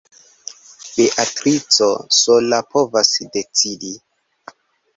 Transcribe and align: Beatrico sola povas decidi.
Beatrico 0.95 1.91
sola 2.21 2.61
povas 2.73 3.13
decidi. 3.39 3.95